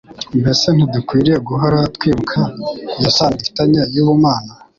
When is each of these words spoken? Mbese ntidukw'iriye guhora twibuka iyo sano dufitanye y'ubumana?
Mbese 0.39 0.65
ntidukw'iriye 0.75 1.37
guhora 1.47 1.77
twibuka 1.95 2.39
iyo 2.99 3.09
sano 3.17 3.33
dufitanye 3.39 3.81
y'ubumana? 3.95 4.51